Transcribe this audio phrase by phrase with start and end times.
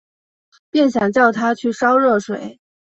[0.71, 2.59] 便想叫她去烧热水